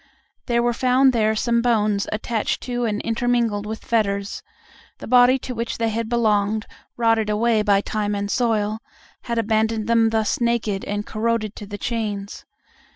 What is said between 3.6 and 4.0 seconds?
with